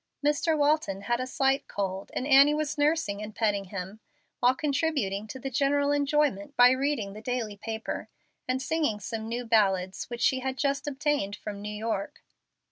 [0.25, 0.57] Mr.
[0.57, 3.99] Walton had a slight cold, and Annie was nursing and petting him,
[4.39, 8.09] while contributing to the general enjoyment by reading the daily paper
[8.47, 12.23] and singing some new ballads which she had just obtained from New York.